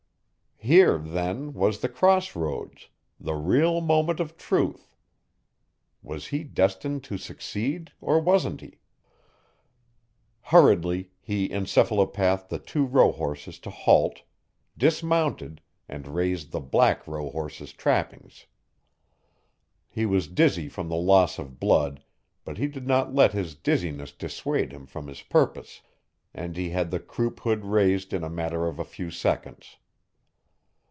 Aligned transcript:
Here, 0.63 0.99
then, 0.99 1.53
was 1.55 1.79
the 1.79 1.89
crossroads, 1.89 2.89
the 3.19 3.33
real 3.33 3.81
moment 3.81 4.19
of 4.19 4.37
truth: 4.37 4.95
was 6.03 6.27
he 6.27 6.43
destined 6.43 7.03
to 7.05 7.17
succeed, 7.17 7.91
or 7.99 8.19
wasn't 8.19 8.61
he? 8.61 8.77
Hurriedly, 10.41 11.09
he 11.19 11.49
encephalopathed 11.49 12.49
the 12.49 12.59
two 12.59 12.85
rohorses 12.85 13.57
to 13.61 13.71
halt, 13.71 14.21
dismounted, 14.77 15.61
and 15.89 16.09
raised 16.09 16.51
the 16.51 16.59
black 16.59 17.07
rohorse's 17.07 17.73
trappings. 17.73 18.45
He 19.89 20.05
was 20.05 20.27
dizzy 20.27 20.69
from 20.69 20.89
the 20.89 20.95
loss 20.95 21.39
of 21.39 21.59
blood, 21.59 22.03
but 22.45 22.59
he 22.59 22.67
did 22.67 22.85
not 22.85 23.15
let 23.15 23.33
his 23.33 23.55
dizziness 23.55 24.11
dissuade 24.11 24.73
him 24.73 24.85
from 24.85 25.07
his 25.07 25.23
purpose, 25.23 25.81
and 26.35 26.55
he 26.55 26.69
had 26.69 26.91
the 26.91 26.99
croup 26.99 27.39
hood 27.39 27.65
raised 27.65 28.13
in 28.13 28.23
a 28.23 28.29
matter 28.29 28.67
of 28.67 28.77
a 28.77 28.85
few 28.85 29.09
seconds. 29.09 29.77